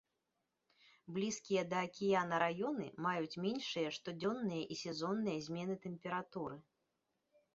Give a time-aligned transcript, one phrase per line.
[1.15, 6.57] Блізкія да акіяна раёны маюць меншыя штодзённыя і сезонныя змены тэмпературы.